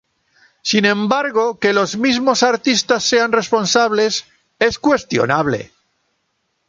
Sin 0.63 0.85
embargo, 0.85 1.59
que 1.59 1.73
los 1.73 1.95
mismos 1.95 2.41
artistas 2.41 3.03
sean 3.03 3.31
responsables 3.31 4.25
es 4.57 4.79
cuestionable. 4.79 5.71